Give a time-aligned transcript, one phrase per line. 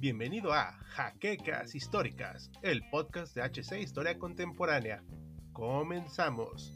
[0.00, 5.02] Bienvenido a Jaquecas Históricas, el podcast de HC Historia Contemporánea.
[5.52, 6.72] Comenzamos.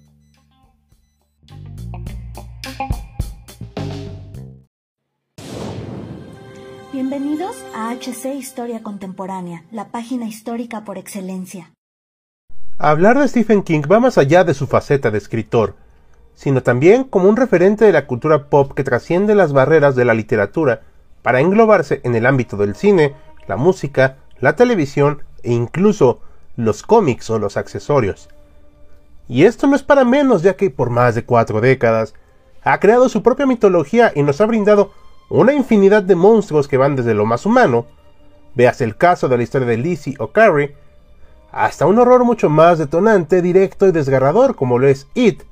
[6.93, 11.73] Bienvenidos a HC Historia Contemporánea, la página histórica por excelencia.
[12.79, 15.75] Hablar de Stephen King va más allá de su faceta de escritor,
[16.35, 20.15] sino también como un referente de la cultura pop que trasciende las barreras de la
[20.15, 20.83] literatura
[21.23, 23.15] para englobarse en el ámbito del cine,
[23.47, 26.21] la música, la televisión e incluso
[26.57, 28.29] los cómics o los accesorios.
[29.29, 32.15] Y esto no es para menos ya que por más de cuatro décadas
[32.65, 34.93] ha creado su propia mitología y nos ha brindado
[35.31, 37.87] una infinidad de monstruos que van desde lo más humano,
[38.55, 40.77] veas el caso de la historia de Lizzie o Carrie,
[41.51, 45.43] hasta un horror mucho más detonante, directo y desgarrador como lo es It,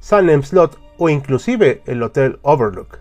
[0.00, 2.98] Salem Slot o inclusive el Hotel Overlook.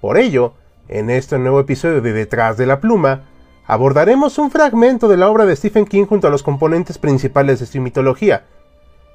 [0.00, 0.54] Por ello,
[0.88, 3.22] en este nuevo episodio de Detrás de la Pluma,
[3.66, 7.66] abordaremos un fragmento de la obra de Stephen King junto a los componentes principales de
[7.66, 8.44] su mitología.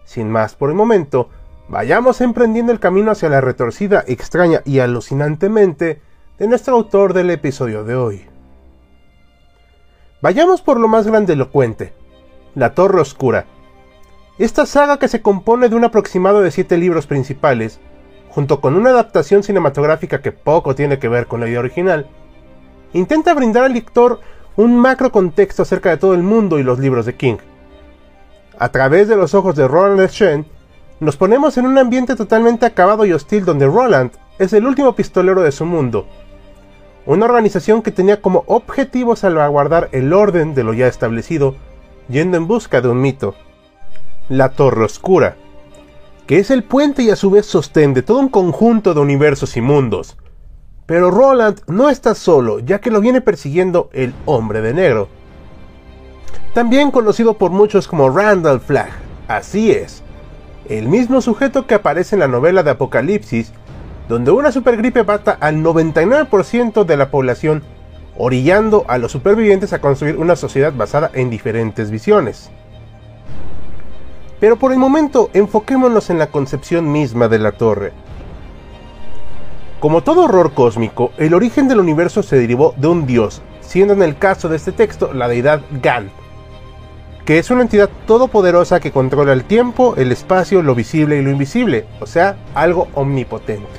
[0.04, 1.30] Sin más por el momento,
[1.70, 6.02] vayamos emprendiendo el camino hacia la retorcida, extraña y alucinantemente
[6.38, 8.26] de nuestro autor del episodio de hoy.
[10.22, 11.94] Vayamos por lo más grandelocuente,
[12.56, 13.46] La Torre Oscura.
[14.42, 17.80] Esta saga que se compone de un aproximado de siete libros principales,
[18.30, 22.08] junto con una adaptación cinematográfica que poco tiene que ver con la idea original,
[22.92, 24.20] intenta brindar al lector
[24.56, 27.38] un macro contexto acerca de todo el mundo y los libros de King.
[28.58, 30.48] A través de los ojos de Roland Shen,
[31.00, 35.44] nos ponemos en un ambiente totalmente acabado y hostil donde Roland es el último pistolero
[35.44, 36.08] de su mundo,
[37.06, 41.54] una organización que tenía como objetivo salvaguardar el orden de lo ya establecido,
[42.10, 43.36] yendo en busca de un mito,
[44.30, 45.36] la Torre Oscura,
[46.28, 49.58] que es el puente y a su vez sostén de todo un conjunto de universos
[49.58, 50.18] y mundos.
[50.86, 55.10] Pero Roland no está solo, ya que lo viene persiguiendo el Hombre de Negro,
[56.54, 58.92] también conocido por muchos como Randall Flagg,
[59.28, 60.04] así es,
[60.68, 63.54] el mismo sujeto que aparece en la novela de Apocalipsis
[64.12, 67.64] donde una supergripe mata al 99% de la población,
[68.18, 72.52] orillando a los supervivientes a construir una sociedad basada en diferentes visiones.
[74.42, 77.94] Pero por el momento enfoquémonos en la concepción misma de la torre.
[79.80, 84.02] Como todo horror cósmico, el origen del universo se derivó de un dios, siendo en
[84.02, 86.10] el caso de este texto la deidad Gan,
[87.24, 91.30] que es una entidad todopoderosa que controla el tiempo, el espacio, lo visible y lo
[91.30, 93.70] invisible, o sea, algo omnipotente.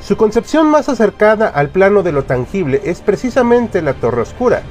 [0.00, 4.62] Su concepción más acercada al plano de lo tangible es precisamente la Torre Oscura.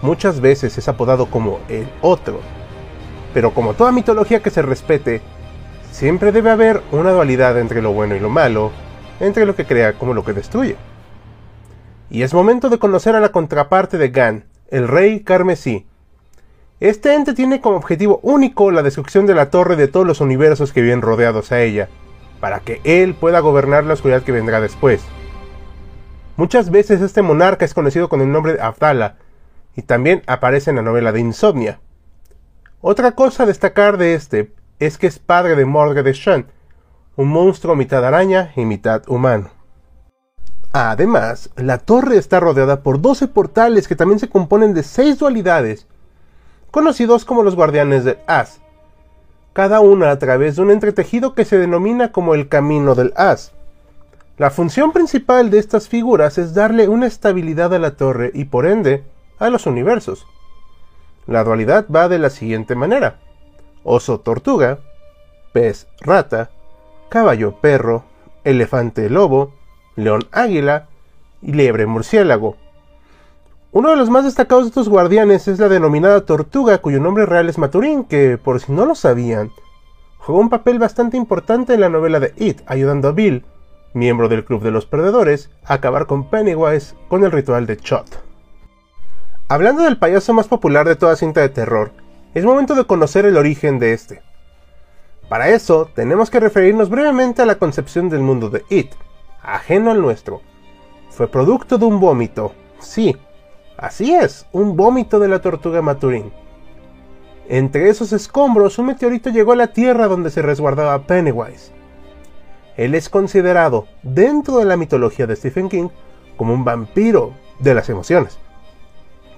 [0.00, 2.40] Muchas veces es apodado como el otro,
[3.34, 5.20] pero como toda mitología que se respete,
[5.90, 8.70] siempre debe haber una dualidad entre lo bueno y lo malo,
[9.20, 10.76] entre lo que crea como lo que destruye.
[12.10, 15.86] Y es momento de conocer a la contraparte de Gan, el rey carmesí.
[16.80, 20.72] Este ente tiene como objetivo único la destrucción de la torre de todos los universos
[20.72, 21.88] que viven rodeados a ella,
[22.40, 25.02] para que él pueda gobernar la oscuridad que vendrá después.
[26.36, 29.16] Muchas veces este monarca es conocido con el nombre de Abdala,
[29.76, 31.80] y también aparece en la novela de Insomnia.
[32.84, 36.48] Otra cosa a destacar de este es que es padre de Morgue de Shan,
[37.14, 39.50] un monstruo mitad araña y mitad humano.
[40.72, 45.86] Además, la torre está rodeada por 12 portales que también se componen de 6 dualidades,
[46.72, 48.60] conocidos como los guardianes del As,
[49.52, 53.52] cada una a través de un entretejido que se denomina como el camino del as.
[54.38, 58.66] La función principal de estas figuras es darle una estabilidad a la torre y por
[58.66, 59.04] ende
[59.38, 60.26] a los universos.
[61.26, 63.20] La dualidad va de la siguiente manera.
[63.84, 64.78] Oso-tortuga,
[65.52, 66.50] pez-rata,
[67.08, 68.04] caballo-perro,
[68.44, 69.54] elefante-lobo,
[69.96, 70.88] león-águila
[71.42, 72.56] y liebre-murciélago.
[73.70, 77.48] Uno de los más destacados de estos guardianes es la denominada tortuga, cuyo nombre real
[77.48, 79.50] es Maturín, que, por si no lo sabían,
[80.18, 83.44] jugó un papel bastante importante en la novela de It, ayudando a Bill,
[83.94, 88.21] miembro del Club de los Perdedores, a acabar con Pennywise con el ritual de Chot.
[89.52, 91.92] Hablando del payaso más popular de toda cinta de terror,
[92.32, 94.22] es momento de conocer el origen de este.
[95.28, 98.92] Para eso, tenemos que referirnos brevemente a la concepción del mundo de It,
[99.42, 100.40] ajeno al nuestro.
[101.10, 103.14] Fue producto de un vómito, sí,
[103.76, 106.32] Así es, un vómito de la tortuga Maturín.
[107.46, 111.72] Entre esos escombros, un meteorito llegó a la Tierra donde se resguardaba Pennywise.
[112.78, 115.88] Él es considerado, dentro de la mitología de Stephen King,
[116.38, 118.38] como un vampiro de las emociones,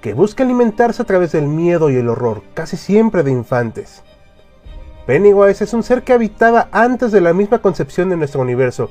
[0.05, 4.03] que busca alimentarse a través del miedo y el horror, casi siempre de infantes.
[5.07, 8.91] Pennywise es un ser que habitaba antes de la misma concepción de nuestro universo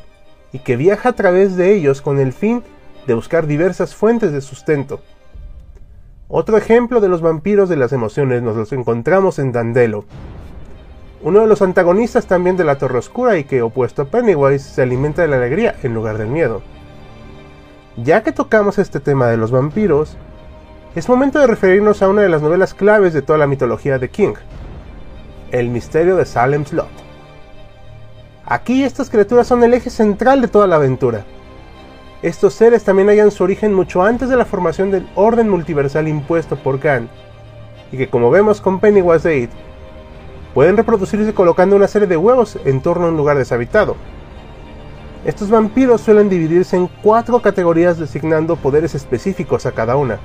[0.52, 2.64] y que viaja a través de ellos con el fin
[3.06, 5.02] de buscar diversas fuentes de sustento.
[6.30, 10.06] Otro ejemplo de los vampiros de las emociones nos los encontramos en Dandelo,
[11.22, 14.82] uno de los antagonistas también de la Torre Oscura y que, opuesto a Pennywise, se
[14.82, 16.64] alimenta de la alegría en lugar del miedo.
[17.98, 20.18] Ya que tocamos este tema de los vampiros,
[20.96, 24.10] es momento de referirnos a una de las novelas claves de toda la mitología de
[24.10, 24.36] King,
[25.52, 26.88] El misterio de Salem Slot.
[28.46, 31.26] Aquí estas criaturas son el eje central de toda la aventura.
[32.22, 36.58] Estos seres también hallan su origen mucho antes de la formación del orden multiversal impuesto
[36.58, 37.10] por Khan,
[37.92, 39.50] y que como vemos con Pennywise de
[40.54, 43.96] pueden reproducirse colocando una serie de huevos en torno a un lugar deshabitado.
[45.26, 50.20] Estos vampiros suelen dividirse en cuatro categorías designando poderes específicos a cada una.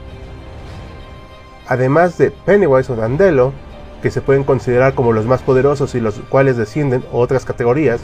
[1.69, 3.53] Además de Pennywise o Dandelo,
[4.03, 8.00] que se pueden considerar como los más poderosos y los cuales descienden otras categorías,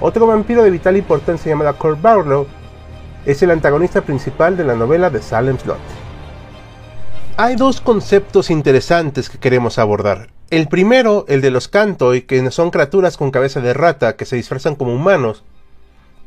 [0.00, 2.46] otro vampiro de vital importancia llamado Kurt Barlow
[3.26, 5.78] es el antagonista principal de la novela de Salem Slot.
[7.36, 10.28] Hay dos conceptos interesantes que queremos abordar.
[10.50, 14.36] El primero, el de los Cantoi, que son criaturas con cabeza de rata que se
[14.36, 15.44] disfrazan como humanos,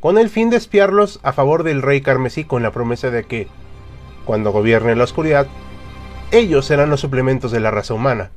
[0.00, 3.48] con el fin de espiarlos a favor del rey carmesí con la promesa de que,
[4.24, 5.46] cuando gobierne la oscuridad,
[6.38, 8.30] ellos serán los suplementos de la raza humana.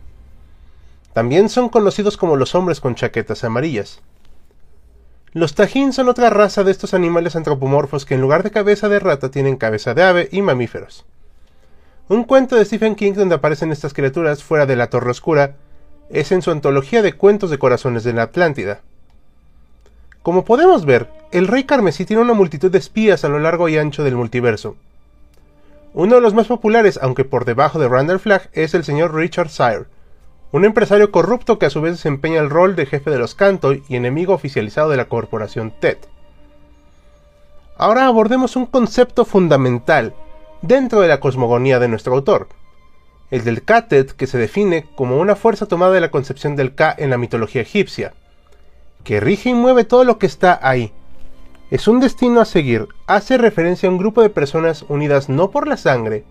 [1.13, 4.01] También son conocidos como los hombres con chaquetas amarillas.
[5.33, 8.99] Los Tajín son otra raza de estos animales antropomorfos que en lugar de cabeza de
[8.99, 11.05] rata tienen cabeza de ave y mamíferos.
[12.09, 15.55] Un cuento de Stephen King donde aparecen estas criaturas fuera de la Torre Oscura
[16.09, 18.81] es en su antología de cuentos de corazones de la Atlántida.
[20.23, 23.77] Como podemos ver, el rey carmesí tiene una multitud de espías a lo largo y
[23.77, 24.75] ancho del multiverso.
[25.97, 29.49] Uno de los más populares, aunque por debajo de Randall Flagg, es el señor Richard
[29.49, 29.85] Sire,
[30.51, 33.81] un empresario corrupto que a su vez desempeña el rol de jefe de los Cantoy
[33.89, 35.97] y enemigo oficializado de la corporación TED.
[37.77, 40.13] Ahora abordemos un concepto fundamental
[40.61, 42.47] dentro de la cosmogonía de nuestro autor,
[43.31, 46.93] el del Katet, que se define como una fuerza tomada de la concepción del Ka
[46.95, 48.13] en la mitología egipcia,
[49.03, 50.93] que rige y mueve todo lo que está ahí.
[51.69, 55.67] Es un destino a seguir, hace referencia a un grupo de personas unidas no por
[55.67, 56.23] la sangre,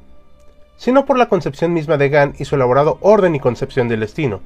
[0.79, 4.41] sino por la concepción misma de Gan y su elaborado orden y concepción del destino.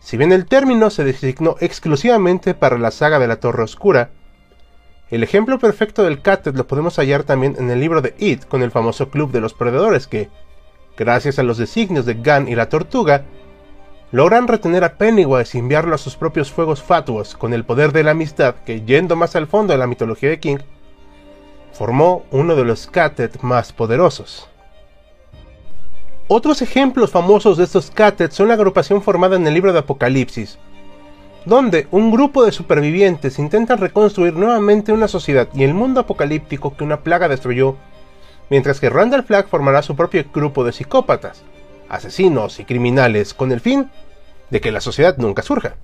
[0.00, 4.08] Si bien el término se designó exclusivamente para la saga de la Torre Oscura,
[5.10, 8.62] el ejemplo perfecto del Katet lo podemos hallar también en el libro de It con
[8.62, 10.30] el famoso Club de los Perdedores que,
[10.96, 13.24] gracias a los designios de Gunn y la Tortuga,
[14.12, 18.02] logran retener a Pennywise y enviarlo a sus propios fuegos fatuos con el poder de
[18.02, 20.58] la amistad que, yendo más al fondo de la mitología de King,
[21.72, 24.48] formó uno de los Catet más poderosos.
[26.28, 30.58] Otros ejemplos famosos de estos Catet son la agrupación formada en el libro de Apocalipsis,
[31.44, 36.84] donde un grupo de supervivientes intentan reconstruir nuevamente una sociedad y el mundo apocalíptico que
[36.84, 37.76] una plaga destruyó
[38.50, 41.42] mientras que Randall Flagg formará su propio grupo de psicópatas,
[41.90, 43.90] asesinos y criminales con el fin
[44.50, 45.76] de que la sociedad nunca surja.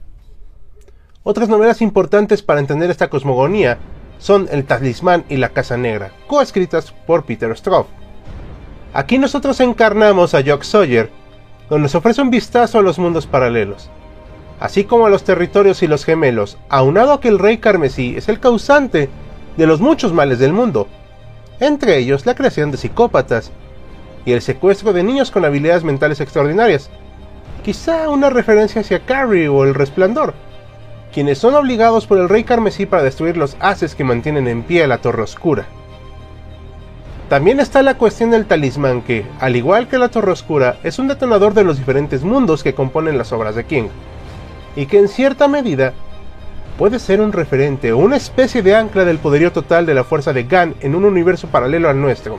[1.22, 3.78] Otras novelas importantes para entender esta cosmogonía
[4.18, 7.88] son El Talismán y La Casa Negra, coescritas por Peter Stroff.
[8.94, 11.10] Aquí nosotros encarnamos a Jock Sawyer,
[11.68, 13.90] donde nos ofrece un vistazo a los mundos paralelos,
[14.60, 18.28] así como a los territorios y los gemelos, aunado a que el rey carmesí es
[18.28, 19.10] el causante
[19.56, 20.86] de los muchos males del mundo,
[21.60, 23.52] entre ellos la creación de psicópatas
[24.26, 26.90] y el secuestro de niños con habilidades mentales extraordinarias.
[27.64, 30.34] Quizá una referencia hacia Carrie o el Resplandor,
[31.14, 34.86] quienes son obligados por el rey carmesí para destruir los haces que mantienen en pie
[34.86, 35.64] la Torre Oscura.
[37.30, 41.08] También está la cuestión del talismán que, al igual que la Torre Oscura, es un
[41.08, 43.88] detonador de los diferentes mundos que componen las obras de King,
[44.76, 45.92] y que en cierta medida
[46.78, 50.32] puede ser un referente o una especie de ancla del poderío total de la fuerza
[50.32, 52.38] de Gan en un universo paralelo al nuestro.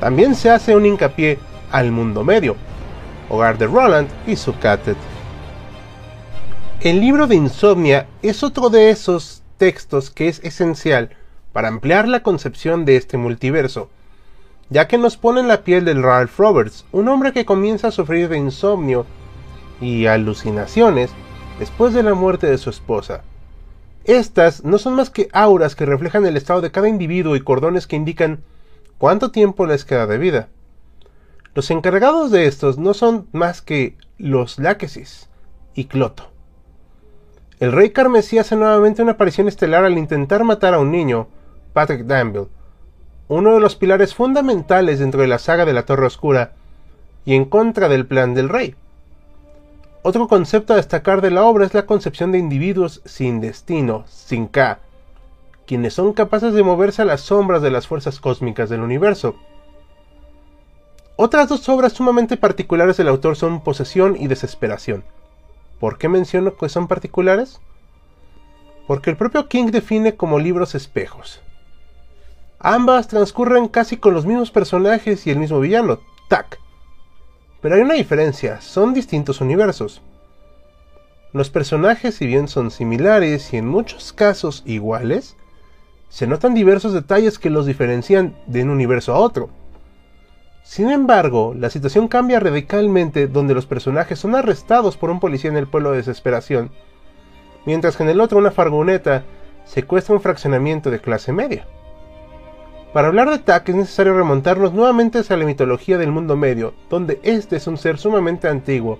[0.00, 1.38] También se hace un hincapié
[1.72, 2.56] al mundo medio,
[3.28, 4.96] hogar de Roland y su Catet.
[6.80, 11.10] El libro de Insomnia es otro de esos textos que es esencial
[11.52, 13.90] para ampliar la concepción de este multiverso,
[14.70, 17.92] ya que nos pone en la piel del Ralph Roberts, un hombre que comienza a
[17.92, 19.06] sufrir de insomnio
[19.80, 21.10] y alucinaciones
[21.58, 23.22] después de la muerte de su esposa.
[24.04, 27.88] Estas no son más que auras que reflejan el estado de cada individuo y cordones
[27.88, 28.40] que indican
[28.98, 30.48] cuánto tiempo les queda de vida.
[31.54, 35.28] Los encargados de estos no son más que los Láquesis
[35.74, 36.30] y Cloto.
[37.60, 41.28] El rey carmesí hace nuevamente una aparición estelar al intentar matar a un niño,
[41.72, 42.48] Patrick Danville,
[43.26, 46.52] uno de los pilares fundamentales dentro de la saga de la Torre Oscura,
[47.24, 48.74] y en contra del plan del rey.
[50.02, 54.46] Otro concepto a destacar de la obra es la concepción de individuos sin destino, sin
[54.46, 54.78] K,
[55.68, 59.36] quienes son capaces de moverse a las sombras de las fuerzas cósmicas del universo.
[61.14, 65.04] Otras dos obras sumamente particulares del autor son Posesión y Desesperación.
[65.78, 67.60] ¿Por qué menciono que son particulares?
[68.86, 71.42] Porque el propio King define como libros espejos.
[72.58, 76.58] Ambas transcurren casi con los mismos personajes y el mismo villano, Tak.
[77.60, 80.00] Pero hay una diferencia, son distintos universos.
[81.34, 85.36] Los personajes, si bien son similares y en muchos casos iguales,
[86.08, 89.50] se notan diversos detalles que los diferencian de un universo a otro.
[90.62, 95.56] Sin embargo, la situación cambia radicalmente donde los personajes son arrestados por un policía en
[95.56, 96.70] el pueblo de desesperación,
[97.64, 99.24] mientras que en el otro una fargoneta
[99.64, 101.66] secuestra un fraccionamiento de clase media.
[102.92, 107.20] Para hablar de Tak es necesario remontarnos nuevamente hacia la mitología del mundo medio, donde
[107.22, 108.98] este es un ser sumamente antiguo,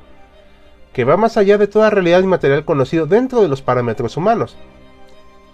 [0.92, 4.56] que va más allá de toda realidad inmaterial conocido dentro de los parámetros humanos.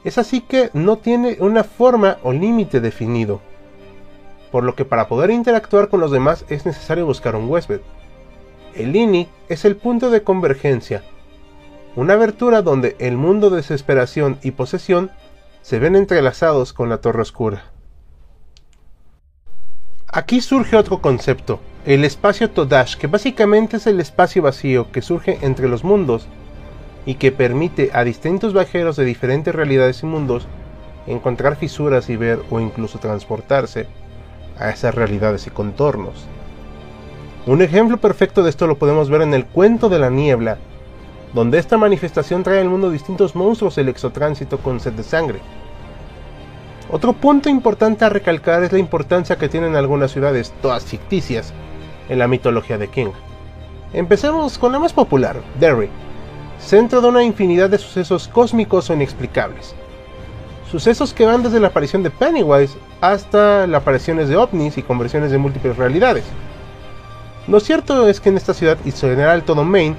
[0.05, 3.41] Es así que no tiene una forma o límite definido
[4.55, 7.81] por lo que para poder interactuar con los demás es necesario buscar un huésped.
[8.77, 11.03] El INI es el punto de convergencia,
[11.97, 15.11] una abertura donde el mundo de desesperación y posesión
[15.61, 17.65] se ven entrelazados con la torre oscura.
[20.07, 25.37] Aquí surge otro concepto, el espacio Todash, que básicamente es el espacio vacío que surge
[25.43, 26.29] entre los mundos
[27.07, 30.47] y que permite a distintos viajeros de diferentes realidades y mundos
[31.07, 33.87] encontrar fisuras y ver o incluso transportarse
[34.59, 36.27] a esas realidades y contornos.
[37.47, 40.57] Un ejemplo perfecto de esto lo podemos ver en el cuento de la niebla,
[41.35, 45.41] donde esta manifestación trae al mundo distintos monstruos del exotránsito con sed de sangre.
[46.91, 51.53] Otro punto importante a recalcar es la importancia que tienen algunas ciudades, todas ficticias,
[52.09, 53.11] en la mitología de King.
[53.93, 55.89] Empecemos con la más popular, Derry,
[56.59, 59.75] centro de una infinidad de sucesos cósmicos o inexplicables.
[60.71, 65.31] Sucesos que van desde la aparición de Pennywise hasta las apariciones de ovnis y conversiones
[65.31, 66.25] de múltiples realidades.
[67.47, 69.97] Lo cierto es que en esta ciudad y en general todo Maine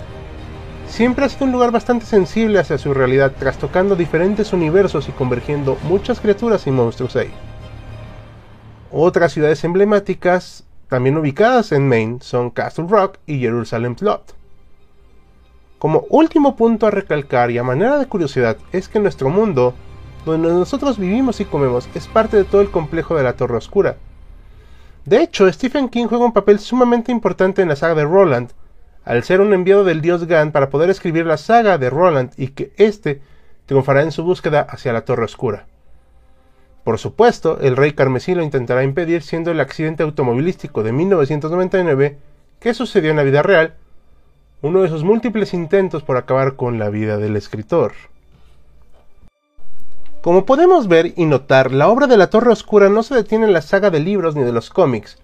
[0.87, 5.77] siempre ha sido un lugar bastante sensible hacia su realidad, trastocando diferentes universos y convergiendo
[5.83, 7.31] muchas criaturas y monstruos ahí.
[8.91, 14.35] Otras ciudades emblemáticas también ubicadas en Maine son Castle Rock y Jerusalem Plot.
[15.85, 19.75] Como último punto a recalcar y a manera de curiosidad es que nuestro mundo
[20.25, 23.95] donde nosotros vivimos y comemos, es parte de todo el complejo de la Torre Oscura.
[25.05, 28.49] De hecho, Stephen King juega un papel sumamente importante en la saga de Roland,
[29.03, 32.47] al ser un enviado del dios Gan para poder escribir la saga de Roland y
[32.47, 33.21] que éste
[33.67, 35.67] triunfará en su búsqueda hacia la Torre Oscura.
[36.83, 42.17] Por supuesto, el rey carmesí lo intentará impedir siendo el accidente automovilístico de 1999
[42.59, 43.75] que sucedió en la vida real,
[44.65, 47.93] uno de sus múltiples intentos por acabar con la vida del escritor.
[50.21, 53.53] Como podemos ver y notar, la obra de la Torre Oscura no se detiene en
[53.53, 55.19] la saga de libros ni de los cómics,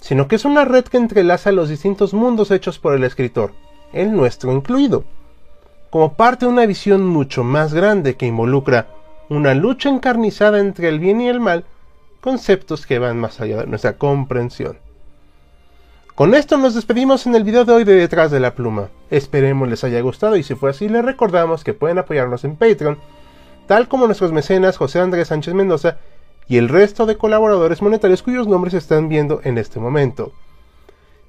[0.00, 3.52] sino que es una red que entrelaza los distintos mundos hechos por el escritor,
[3.92, 5.04] el nuestro incluido,
[5.90, 8.88] como parte de una visión mucho más grande que involucra
[9.28, 11.64] una lucha encarnizada entre el bien y el mal,
[12.20, 14.84] conceptos que van más allá de nuestra comprensión.
[16.16, 18.88] Con esto nos despedimos en el video de hoy de Detrás de la Pluma.
[19.10, 22.96] Esperemos les haya gustado y si fue así les recordamos que pueden apoyarnos en Patreon
[23.66, 25.98] tal como nuestros mecenas José Andrés Sánchez Mendoza
[26.48, 30.32] y el resto de colaboradores monetarios cuyos nombres están viendo en este momento.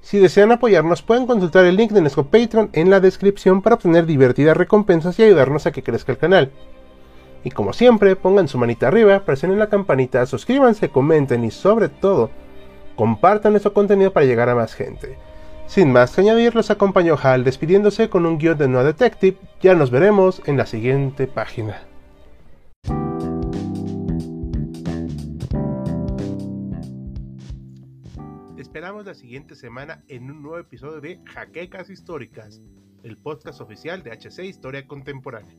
[0.00, 4.06] Si desean apoyarnos pueden consultar el link de nuestro Patreon en la descripción para obtener
[4.06, 6.50] divertidas recompensas y ayudarnos a que crezca el canal.
[7.44, 12.30] Y como siempre, pongan su manita arriba, presionen la campanita, suscríbanse, comenten y sobre todo,
[12.98, 15.16] compartan nuestro contenido para llegar a más gente.
[15.68, 19.36] Sin más que añadir, los acompañó Hal despidiéndose con un guion de No Detective.
[19.62, 21.80] Ya nos veremos en la siguiente página.
[28.56, 32.60] esperamos la siguiente semana en un nuevo episodio de Jaquecas Históricas,
[33.02, 35.56] el podcast oficial de HC Historia Contemporánea.